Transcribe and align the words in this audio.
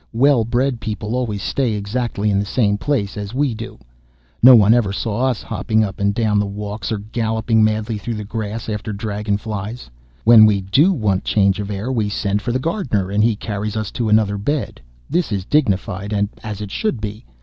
Well 0.13 0.45
bred 0.45 0.79
people 0.79 1.15
always 1.15 1.43
stay 1.43 1.73
exactly 1.73 2.31
in 2.31 2.39
the 2.39 2.43
same 2.45 2.75
place, 2.79 3.17
as 3.17 3.35
we 3.35 3.53
do. 3.53 3.77
No 4.41 4.55
one 4.55 4.73
ever 4.73 4.91
saw 4.91 5.27
us 5.27 5.43
hopping 5.43 5.83
up 5.83 5.99
and 5.99 6.11
down 6.11 6.39
the 6.39 6.47
walks, 6.47 6.91
or 6.91 6.97
galloping 6.97 7.63
madly 7.63 7.99
through 7.99 8.15
the 8.15 8.23
grass 8.23 8.67
after 8.67 8.93
dragon 8.93 9.37
flies. 9.37 9.91
When 10.23 10.47
we 10.47 10.61
do 10.61 10.91
want 10.91 11.23
change 11.23 11.59
of 11.59 11.69
air, 11.69 11.91
we 11.91 12.09
send 12.09 12.41
for 12.41 12.51
the 12.51 12.57
gardener, 12.57 13.11
and 13.11 13.23
he 13.23 13.35
carries 13.35 13.77
us 13.77 13.91
to 13.91 14.09
another 14.09 14.39
bed. 14.39 14.81
This 15.07 15.31
is 15.31 15.45
dignified, 15.45 16.13
and 16.13 16.29
as 16.41 16.61
it 16.61 16.71
should 16.71 16.99
be. 16.99 17.23